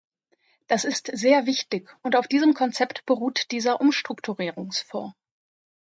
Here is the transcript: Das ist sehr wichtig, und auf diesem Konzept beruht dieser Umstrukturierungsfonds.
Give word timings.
Das 0.67 0.83
ist 0.83 1.11
sehr 1.15 1.45
wichtig, 1.45 1.87
und 2.01 2.15
auf 2.15 2.27
diesem 2.27 2.55
Konzept 2.55 3.05
beruht 3.05 3.51
dieser 3.51 3.79
Umstrukturierungsfonds. 3.79 5.13